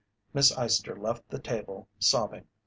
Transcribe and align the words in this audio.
Miss 0.33 0.51
Eyester 0.53 0.97
left 0.97 1.29
the 1.29 1.37
table, 1.37 1.87
sobbing. 1.99 2.47